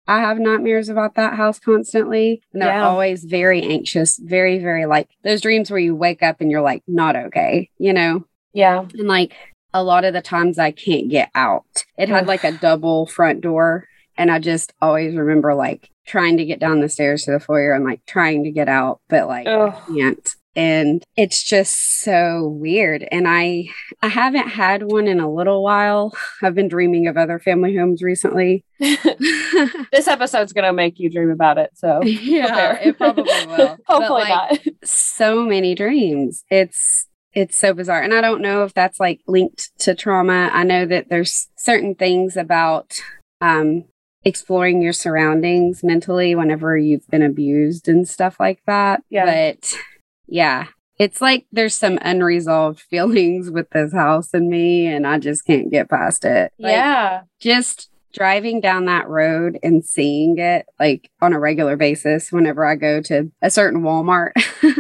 [0.08, 2.42] I have nightmares about that house constantly.
[2.54, 2.88] And they're Yeah.
[2.88, 6.84] always very anxious, very, very like those dreams where you wake up and you're like
[6.88, 8.26] not okay, you know?
[8.54, 8.86] Yeah.
[8.98, 9.34] And like
[9.74, 11.64] a lot of the times I can't get out.
[11.98, 13.86] It had like a double front door.
[14.18, 17.74] And I just always remember like trying to get down the stairs to the foyer
[17.74, 19.74] and like trying to get out, but like Ugh.
[19.74, 20.36] I can't.
[20.56, 23.08] And it's just so weird.
[23.12, 23.70] And I
[24.02, 26.14] I haven't had one in a little while.
[26.42, 28.66] I've been dreaming of other family homes recently.
[28.80, 31.72] this episode's gonna make you dream about it.
[31.76, 33.78] So yeah, it probably will.
[33.88, 34.76] Hopefully like, not.
[34.84, 36.44] so many dreams.
[36.50, 38.02] It's it's so bizarre.
[38.02, 40.50] And I don't know if that's like linked to trauma.
[40.52, 43.00] I know that there's certain things about
[43.40, 43.86] um
[44.24, 49.02] exploring your surroundings mentally whenever you've been abused and stuff like that.
[49.10, 49.26] Yeah.
[49.26, 49.74] But
[50.32, 50.68] yeah,
[50.98, 55.70] it's like there's some unresolved feelings with this house and me and I just can't
[55.70, 56.54] get past it.
[56.58, 57.22] Like, yeah.
[57.40, 62.76] just driving down that road and seeing it like on a regular basis whenever I
[62.76, 64.32] go to a certain Walmart,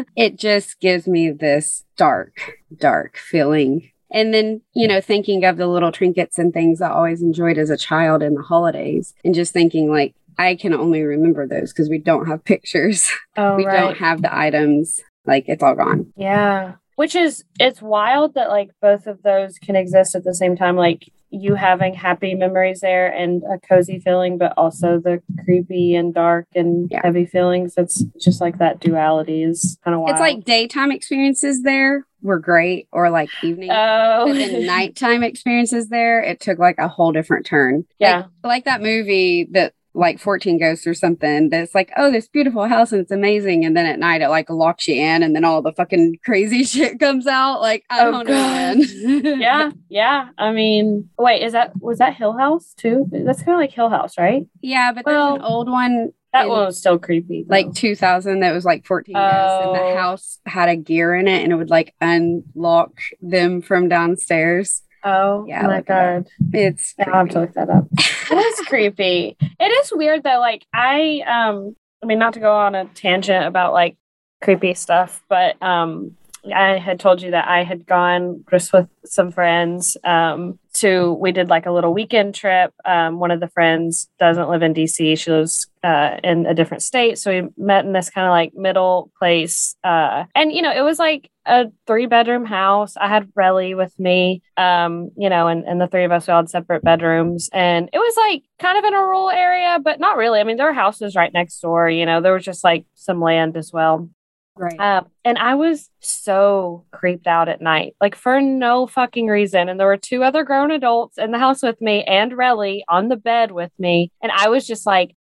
[0.15, 3.89] it just gives me this dark, dark feeling.
[4.13, 7.69] And then, you know, thinking of the little trinkets and things I always enjoyed as
[7.69, 11.89] a child in the holidays and just thinking like, I can only remember those because
[11.89, 13.11] we don't have pictures.
[13.37, 13.79] Oh, we right.
[13.79, 15.01] don't have the items.
[15.25, 16.11] Like it's all gone.
[16.15, 16.73] Yeah.
[16.95, 20.75] Which is it's wild that like both of those can exist at the same time.
[20.75, 26.13] Like you having happy memories there and a cozy feeling, but also the creepy and
[26.13, 26.99] dark and Yeah.
[27.03, 27.75] heavy feelings.
[27.77, 30.11] It's just like that duality is kind of wild.
[30.11, 35.87] It's like daytime experiences there were great or like evening oh but then nighttime experiences
[35.87, 37.85] there, it took like a whole different turn.
[37.97, 38.17] Yeah.
[38.17, 42.65] Like, like that movie that like 14 ghosts or something that's like, oh, this beautiful
[42.67, 43.65] house and it's amazing.
[43.65, 46.63] And then at night it like locks you in and then all the fucking crazy
[46.65, 47.59] shit comes out.
[47.59, 48.77] Like, I Oh, don't God.
[48.77, 48.83] know.
[48.83, 49.39] man.
[49.41, 50.29] yeah, yeah.
[50.37, 53.05] I mean, wait, is that was that Hill House too?
[53.11, 54.47] That's kind of like Hill House, right?
[54.61, 57.43] yeah, but there's Well, an old one That in, one was still creepy.
[57.47, 57.51] though.
[57.53, 59.27] like 2000 that was like 14 ghosts
[59.67, 59.73] and Oh.
[59.73, 64.83] the house had a gear in it and it would like unlock them from downstairs.
[65.03, 67.87] Oh yeah, my god, It's I'll have to look that up.
[67.91, 69.35] it is creepy.
[69.39, 70.39] It is weird though.
[70.39, 73.97] Like I, um, I mean, not to go on a tangent about like
[74.41, 76.15] creepy stuff, but um,
[76.53, 81.13] I had told you that I had gone just with some friends um, to.
[81.13, 82.73] We did like a little weekend trip.
[82.85, 86.83] Um, one of the friends doesn't live in DC; she lives uh, in a different
[86.83, 87.19] state.
[87.19, 90.81] So we met in this kind of like middle place, uh, and you know, it
[90.81, 92.95] was like a three bedroom house.
[92.97, 96.33] I had Relly with me, um, you know, and, and the three of us we
[96.33, 97.49] all had separate bedrooms.
[97.53, 100.39] And it was like kind of in a rural area, but not really.
[100.39, 103.21] I mean, there were houses right next door, you know, there was just like some
[103.21, 104.09] land as well.
[104.55, 104.79] Right.
[104.79, 109.69] Uh, and I was so creeped out at night, like for no fucking reason.
[109.69, 113.07] And there were two other grown adults in the house with me and Relly on
[113.07, 114.11] the bed with me.
[114.21, 115.15] And I was just like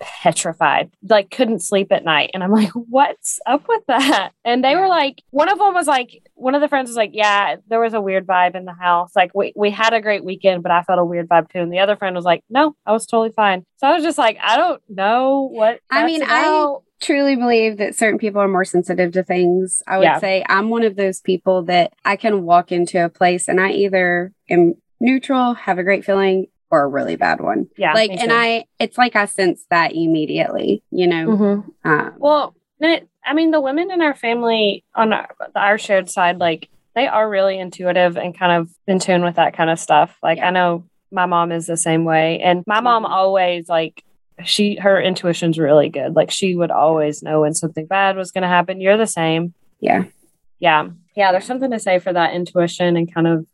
[0.00, 2.30] petrified, like couldn't sleep at night.
[2.34, 4.30] And I'm like, what's up with that?
[4.44, 7.10] And they were like, one of them was like, one of the friends was like,
[7.12, 9.12] yeah, there was a weird vibe in the house.
[9.16, 11.60] Like we, we had a great weekend, but I felt a weird vibe too.
[11.60, 13.64] And the other friend was like, no, I was totally fine.
[13.78, 15.80] So I was just like, I don't know what.
[15.90, 19.82] I mean, I- truly believe that certain people are more sensitive to things.
[19.86, 20.20] I would Yeah.
[20.20, 23.72] say I'm one of those people that I can walk into a place and I
[23.72, 27.68] either am neutral, have a great feeling, or a really bad one.
[27.76, 28.34] yeah, like, and too.
[28.36, 31.26] I, it's like I sense that immediately, you know?
[31.28, 31.64] Mhm.
[31.84, 32.54] Um, Well,
[33.26, 37.28] I mean, the women in our family on our, our shared side, like they are
[37.28, 40.16] really intuitive and kind of in tune with that kind of stuff.
[40.22, 40.48] Like Yeah.
[40.48, 43.10] I know my mom is the same way, and my mom Mhm.
[43.10, 44.02] always like
[44.44, 46.16] she her intuition's really good.
[46.16, 48.80] Like she would always know when something bad was going to happen.
[48.80, 49.54] You're the same.
[49.80, 50.04] yeah.
[50.60, 51.30] Yeah, yeah.
[51.32, 53.46] There's something to say for that intuition and kind of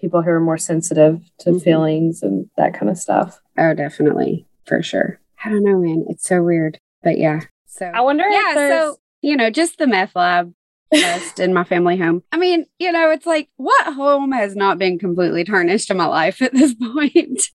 [0.00, 1.62] people who are more sensitive to Mhm.
[1.62, 3.40] feelings and that kind of stuff.
[3.58, 4.46] Oh, definitely.
[4.64, 5.20] For sure.
[5.44, 6.04] I don't know, man.
[6.08, 6.78] It's so weird.
[7.02, 7.40] But yeah.
[7.66, 8.54] So, I wonder yeah.
[8.54, 10.52] So, you know, just the meth lab
[10.92, 12.22] test in my family home.
[12.32, 16.06] I mean, you know, it's like what home has not been completely tarnished in my
[16.06, 17.50] life at this point?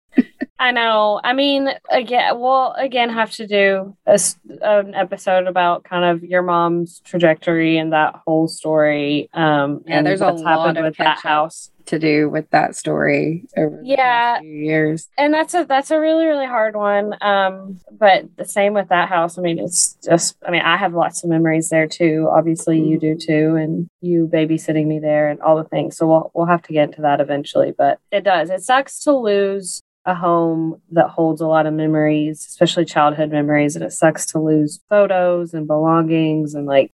[0.58, 1.20] I know.
[1.24, 4.18] I mean, again, we'll again have to do a
[4.62, 9.30] an episode about kind of your mom's trajectory and that whole story.
[9.32, 11.70] Um, Yeah, and there's a what's lot happened of with that house.
[11.86, 14.40] to do with that story over the Yeah.
[14.42, 15.08] years.
[15.16, 17.14] And that's a that's a really really hard one.
[17.22, 19.38] Um, but the same with that house.
[19.38, 20.36] I mean, it's just.
[20.46, 22.28] I mean, I have lots of memories there too.
[22.30, 25.96] Obviously, you do too, and you babysitting me there and all the things.
[25.96, 27.72] So we'll we'll have to get into that eventually.
[27.76, 28.50] But it does.
[28.50, 33.76] It sucks to lose a home that holds a lot of memories, especially childhood memories,
[33.76, 36.90] and it sucks to lose photos and belongings and like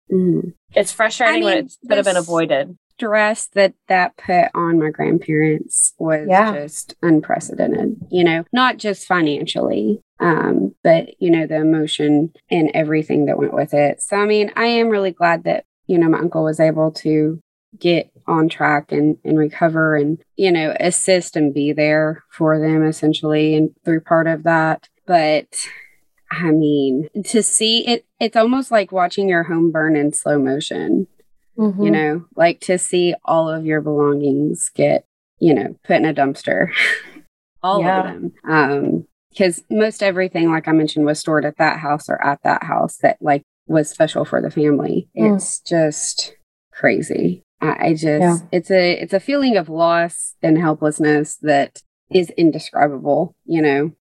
[0.74, 2.76] it's frustrating when mean, it could have been avoided.
[2.94, 6.52] Stress that that put on my grandparents was Yeah.
[6.52, 7.96] just unprecedented.
[8.10, 13.52] You know, not just financially, um, but you know the emotion and everything that went
[13.52, 14.00] with it.
[14.00, 17.40] So I mean, I am really glad that you know my uncle was able to
[17.78, 22.84] get on track and, and recover and you know assist and be there for them
[22.84, 25.66] essentially and through part of that but
[26.30, 31.06] i mean to see it it's almost like watching your home burn in slow motion
[31.56, 31.84] Mm-hmm.
[31.84, 35.04] you know like to see all of your belongings get
[35.38, 36.70] you know put in a dumpster
[37.62, 37.98] all Yeah.
[37.98, 42.20] of them um because most everything like i mentioned was stored at that house or
[42.26, 45.36] at that house that like was special for the family Mm.
[45.36, 46.34] it's just
[46.72, 48.36] crazy i, I just Yeah.
[48.52, 53.92] it's a it's a feeling of loss and helplessness that is indescribable you know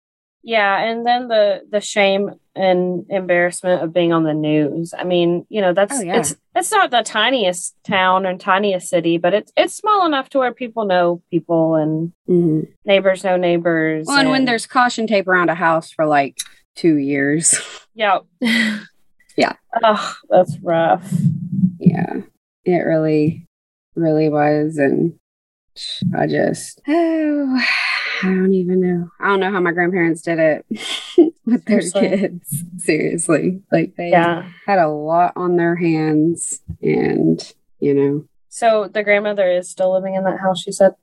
[0.45, 4.93] Yeah, and then the the shame and embarrassment of being on the news.
[4.93, 6.17] I mean, you know, that's Oh, yeah.
[6.19, 10.39] it's it's not the tiniest town and tiniest city, but it's it's small enough to
[10.39, 12.67] where people know people and Mhm.
[12.85, 14.05] neighbors know neighbors.
[14.07, 16.35] well and when there's caution tape around a house for like
[16.75, 17.55] two years
[17.95, 18.19] yeah,
[19.37, 19.53] Yeah.
[19.81, 21.09] oh, that's rough.
[21.79, 22.21] yeah
[22.65, 23.47] it really
[23.95, 25.13] really was and
[26.15, 27.59] i just oh
[28.23, 30.65] i don't even know i don't know how my grandparents did it
[31.45, 32.09] with their Seriously.
[32.09, 34.47] kids seriously like they Yeah.
[34.65, 40.13] had a lot on their hands and you know So the grandmother is still living
[40.15, 40.61] in that house.
[40.61, 40.93] She said.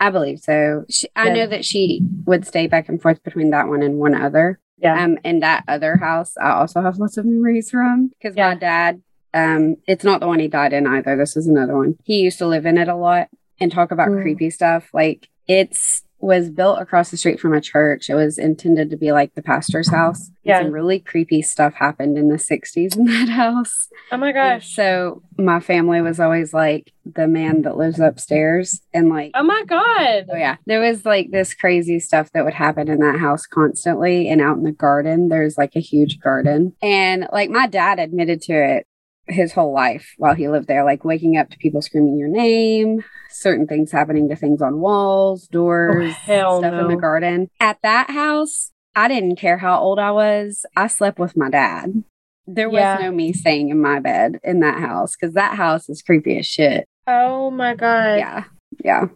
[0.00, 3.68] i believe so she, i know that she would stay back and forth between that
[3.68, 5.02] one and one other Yeah.
[5.02, 8.48] um and that other house i also have lots of memories from because Yeah.
[8.50, 9.02] my dad
[9.36, 12.38] um it's not the one he died in either this is another one he used
[12.38, 13.28] to live in it a lot
[13.60, 14.22] and talk about Mm.
[14.22, 18.08] creepy stuff like it's was built across the street from a church.
[18.08, 20.28] It was intended to be like the pastor's house.
[20.28, 20.62] And Yeah.
[20.62, 23.88] Some really creepy stuff happened in the 60s in that house.
[24.10, 24.74] Oh my And gosh.
[24.74, 29.62] So my family was always like the man that lives upstairs and like Oh my
[29.68, 30.24] god.
[30.32, 30.56] Oh yeah.
[30.64, 34.56] There was like this crazy stuff that would happen in that house constantly and out
[34.56, 35.28] in the garden.
[35.28, 36.72] There's like a huge garden.
[36.82, 38.86] And like my dad admitted to it
[39.28, 43.02] his whole life while he lived there, like waking up to people screaming your name,
[43.30, 47.48] certain things happening to things on walls, doors, Oh, stuff in the garden.
[47.60, 50.64] At that house, I didn't care how old I was.
[50.76, 52.04] I slept with my dad.
[52.46, 52.98] There was Yeah.
[53.00, 56.46] no me staying in my bed in that house because that house is creepy as
[56.46, 56.86] shit.
[57.08, 58.18] Oh my god.
[58.18, 58.44] Yeah.
[58.84, 59.06] Yeah.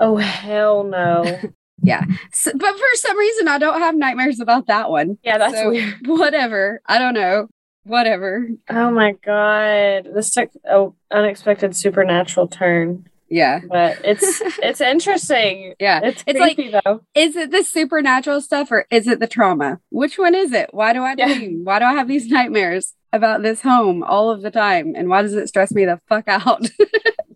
[0.00, 1.38] Oh hell no.
[2.32, 5.16] So, but for some reason, I don't have nightmares about that one.
[5.22, 5.94] Yeah, that's So, weird.
[6.06, 6.82] Whatever.
[6.86, 7.46] I don't know.
[7.88, 8.48] Whatever.
[8.70, 10.08] Oh my god.
[10.14, 13.08] This took an unexpected supernatural turn.
[13.30, 13.60] Yeah.
[13.68, 15.74] But it's it's interesting.
[15.80, 16.00] Yeah.
[16.04, 17.00] It's It's like- creepy though.
[17.14, 19.80] Is it the supernatural stuff or is it the trauma?
[19.90, 20.70] Which one is it?
[20.72, 21.34] Why do I Yeah.
[21.34, 21.64] dream?
[21.64, 24.94] Why do I have these nightmares about this home all of the time?
[24.96, 26.70] And why does it stress me the fuck out?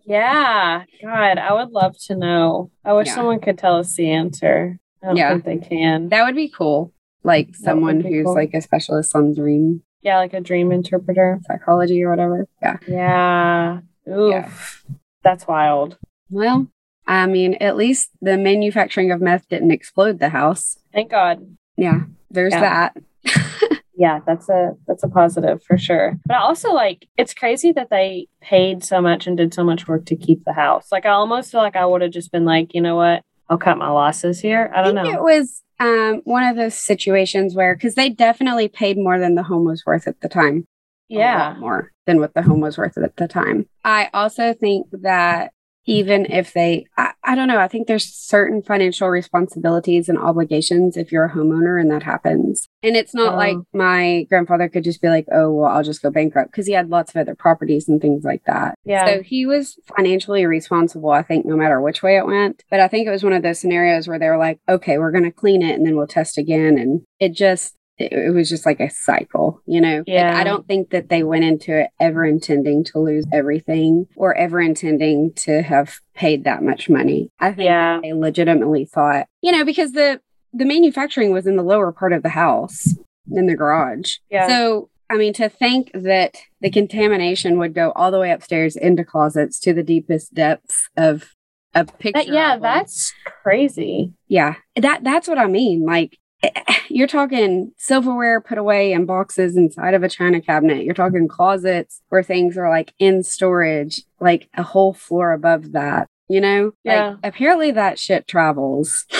[0.05, 0.83] Yeah.
[1.01, 2.71] God, I would love to know.
[2.83, 3.15] I wish Yeah.
[3.15, 4.77] someone could tell us the answer.
[5.01, 5.37] I don't Yeah.
[5.39, 6.09] think they can.
[6.09, 6.91] that would be cool.
[7.23, 8.33] Like someone who's cool.
[8.35, 11.39] like a specialist on dream yeah, like a dream interpreter.
[11.47, 12.47] psychology or whatever.
[12.61, 12.77] Yeah.
[12.87, 13.79] Yeah.
[14.13, 14.83] Oof.
[15.23, 15.97] That's wild.
[16.29, 16.67] Well,
[17.07, 20.77] I mean, at least the manufacturing of meth didn't explode the house.
[20.93, 21.55] Thank God.
[21.77, 22.01] Yeah.
[22.29, 22.89] There's Yeah.
[22.91, 22.97] that.
[23.95, 26.17] Yeah, that's a that's a positive for sure.
[26.25, 29.87] But I also like it's crazy that they paid so much and did so much
[29.87, 30.91] work to keep the house.
[30.91, 33.21] Like I almost feel like I would have just been like, you know what?
[33.53, 34.71] I'll cut my losses here.
[34.73, 35.19] I don't think know.
[35.19, 39.43] it was um, one of those situations where, because they definitely paid more than the
[39.43, 40.67] home was worth at the time.
[41.11, 41.49] A yeah.
[41.49, 43.67] lot more than what the home was worth at the time.
[43.83, 45.52] I also think that
[45.85, 50.97] even if they, I, I don't know, I think there's certain financial responsibilities and obligations
[50.97, 52.67] if you're a homeowner and that happens.
[52.81, 53.37] And it's not Oh.
[53.37, 56.73] like my grandfather could just be like, oh, well, I'll just go bankrupt because he
[56.73, 58.75] had lots of other properties and things like that.
[58.85, 59.05] Yeah.
[59.05, 62.63] So he was financially responsible, I think, no matter which way it went.
[62.69, 65.11] But I think it was one of those scenarios where they were like, okay, we're
[65.11, 66.77] going to clean it and then we'll test again.
[66.77, 69.97] And it just, it, it was just like a cycle, you know?
[69.97, 70.37] Like, Yeah.
[70.37, 74.59] I don't think that they went into it ever intending to lose everything or ever
[74.61, 77.29] intending to have paid that much money.
[77.39, 77.99] I think Yeah.
[78.01, 80.21] they legitimately thought, you know, because the,
[80.53, 82.87] the manufacturing was in the lower part of the house
[83.31, 84.17] in the garage.
[84.29, 84.47] Yeah.
[84.47, 89.03] So, I mean, to think that the contamination would go all the way upstairs into
[89.03, 91.33] closets to the deepest depths of
[91.75, 92.19] a picture.
[92.23, 92.61] That- yeah, album.
[92.63, 93.13] that's
[93.43, 94.13] crazy.
[94.27, 94.55] yeah.
[94.75, 95.85] That that's what I mean.
[95.85, 96.17] Like
[96.89, 100.83] you're talking silverware put away in boxes inside of a china cabinet.
[100.83, 106.07] You're talking closets where things are like in storage, like a whole floor above that.
[106.29, 107.09] You know, Yeah.
[107.09, 109.05] Like, apparently that shit travels.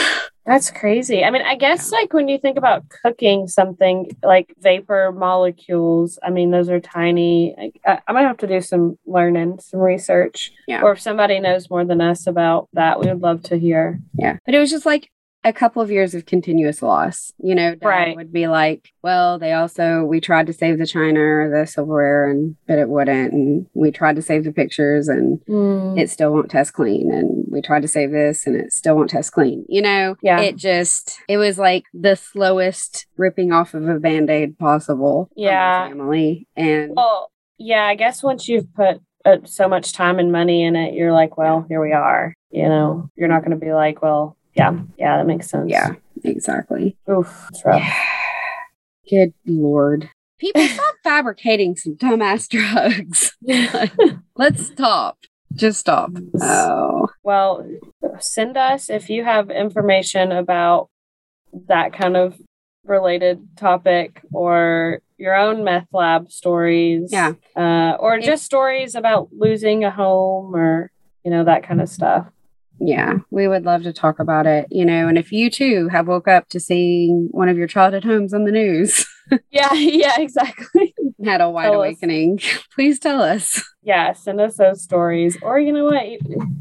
[0.46, 1.24] That's crazy.
[1.24, 6.32] I mean, I guess like when you think about cooking something like vapor molecules, I
[6.32, 7.56] mean, those are tiny.
[7.86, 10.52] I, I, gonna have to do some learning, some research.
[10.68, 10.82] Yeah.
[10.82, 14.00] Or if somebody knows more than us about that, we would love to hear.
[14.18, 14.38] Yeah.
[14.46, 15.10] But it was just like
[15.46, 17.32] a couple of years of continuous loss.
[17.38, 18.16] You know, Dad Right.
[18.16, 22.30] would be like, well, they also, we tried to save the china or the silverware,
[22.30, 23.34] and but it wouldn't.
[23.34, 25.40] And we tried to save the pictures, and
[26.00, 27.12] it still won't test clean.
[27.12, 29.66] And we tried to save this, and it still won't test clean.
[29.68, 30.40] You know, Yeah.
[30.40, 35.30] it just, it was like the slowest ripping off of a band aid possible.
[35.36, 35.88] Yeah.
[35.90, 36.48] family.
[36.56, 40.76] And Well, yeah, I guess once you've put uh, so much time and money in
[40.76, 42.36] it, you're like, well, here we are.
[42.52, 45.70] You know, you're not going to be like, well, yeah, yeah, that makes sense.
[45.70, 46.98] yeah, exactly.
[47.10, 47.84] Oof, rough.
[49.10, 50.10] Good Lord.
[50.39, 53.36] People stop fabricating some dumbass drugs.
[54.36, 55.18] Let's stop.
[55.54, 56.12] Just stop.
[56.42, 57.08] Oh.
[57.24, 57.66] Well,
[58.20, 60.89] send us if you have information about
[61.68, 62.36] that kind of
[62.86, 67.10] related topic or your own meth lab stories.
[67.12, 67.34] Yeah.
[67.56, 70.92] Uh, or just stories about losing a home or,
[71.24, 72.28] you know, that kind of stuff.
[72.80, 75.08] Yeah, we would love to talk about it, you know.
[75.08, 78.44] And if you too have woke up to seeing one of your childhood homes on
[78.46, 79.06] the news,
[79.52, 80.94] Yeah, yeah, exactly.
[81.26, 81.78] had a wide Tell us.
[81.78, 82.40] awakening,
[82.76, 83.64] please tell us.
[83.84, 85.38] yeah, send us those stories.
[85.42, 86.04] Or, you know what,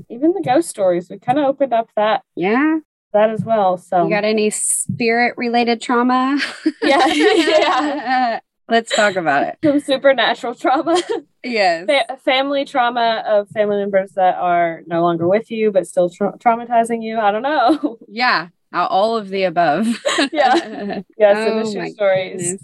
[0.08, 1.08] even the ghost stories.
[1.10, 2.78] We kind of opened up that Yeah,
[3.12, 3.78] that as well.
[3.78, 6.38] So you got any spirit related trauma?
[6.82, 8.40] Yeah, yeah.
[8.68, 9.58] Let's talk about it.
[9.64, 11.00] some supernatural trauma.
[11.44, 11.86] Yes.
[11.86, 16.38] Fa- family trauma of family members that are no longer with you but still tra-
[16.38, 17.18] traumatizing you.
[17.18, 17.98] I don't know.
[18.08, 19.86] Yeah, all of the above.
[20.32, 21.02] Yeah.
[21.02, 22.62] us Oh your stories.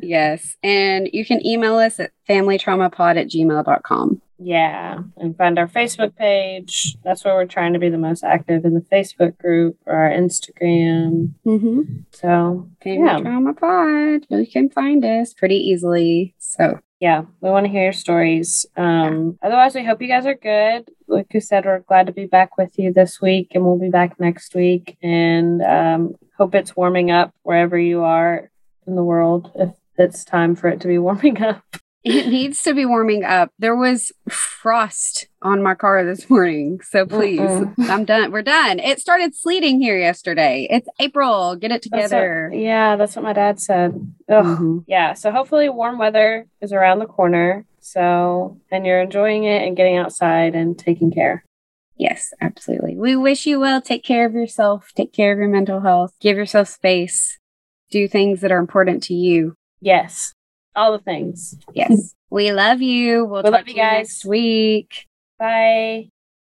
[0.00, 0.56] yes.
[0.62, 4.22] And you can email us at familytraumapod at gmail.com.
[4.42, 6.96] Yeah, and find our Facebook page.
[7.04, 10.10] That's where we're trying to be the most active in the Facebook group or our
[10.10, 11.34] Instagram.
[11.46, 11.82] Mm-hmm.
[12.12, 13.18] So, Yeah.
[13.20, 14.26] Trauma Pod.
[14.28, 16.34] You can find us pretty easily.
[16.38, 18.66] So, yeah, we want to hear your stories.
[18.76, 20.88] Um, otherwise, we hope you guys are good.
[21.08, 23.90] Like you said, we're glad to be back with you this week, and we'll be
[23.90, 24.96] back next week.
[25.02, 28.50] And um, hope it's warming up wherever you are
[28.86, 29.50] in the world.
[29.54, 31.62] If it's time for it to be warming up.
[32.04, 33.50] It needs to be warming up.
[33.58, 36.80] There was frost on my car this morning.
[36.82, 37.88] So, please, Mm-mm.
[37.88, 38.30] I'm done.
[38.32, 38.78] We're done.
[38.78, 40.66] It started sleeting here yesterday.
[40.70, 41.56] It's April.
[41.56, 42.50] Get it That's what- together.
[42.54, 43.94] yeah, that's what my dad said.
[44.28, 44.44] Ugh.
[44.44, 44.84] Mhm.
[44.86, 47.66] Yeah, so hopefully warm weather is around the corner.
[47.80, 51.44] So, and you're enjoying it and getting outside and taking care.
[51.96, 52.96] Yes, absolutely.
[52.96, 53.80] We wish you well.
[53.82, 54.90] Take care of yourself.
[54.94, 56.12] Take care of your mental health.
[56.20, 57.38] Give yourself space.
[57.90, 59.54] Do things that are important to you.
[59.80, 60.32] Yes,
[60.74, 61.56] all the things.
[61.74, 62.14] Yes.
[62.30, 63.24] we love you.
[63.24, 63.98] We'll We talk love you guys.
[63.98, 65.06] next week.
[65.38, 66.08] Bye.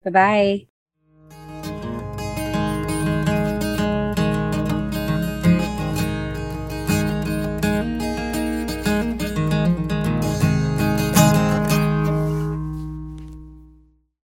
[0.03, 0.72] Bye bye.